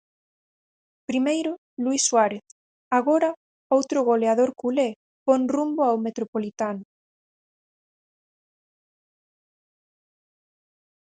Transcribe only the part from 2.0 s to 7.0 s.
Suárez; agora, outro goleador culé pon rumbo ao Metropolitano.